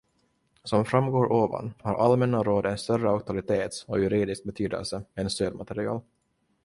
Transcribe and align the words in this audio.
Som 0.63 0.85
framgår 0.85 1.31
ovan 1.31 1.73
har 1.81 1.95
allmänna 1.95 2.43
råd 2.43 2.65
en 2.65 2.77
större 2.77 3.09
auktoritet 3.09 3.85
och 3.87 3.99
juridisk 3.99 4.43
betydelse 4.43 5.03
än 5.15 5.29
stödmaterial. 5.29 6.01